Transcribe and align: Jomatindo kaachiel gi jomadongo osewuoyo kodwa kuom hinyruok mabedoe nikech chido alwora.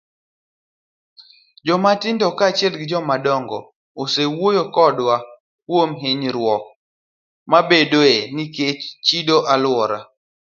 Jomatindo 1.65 2.25
kaachiel 2.37 2.73
gi 2.79 2.85
jomadongo 2.91 3.57
osewuoyo 4.01 4.63
kodwa 4.75 5.15
kuom 5.67 5.89
hinyruok 6.01 6.63
mabedoe 7.51 8.15
nikech 8.35 8.81
chido 9.05 9.37
alwora. 9.53 9.99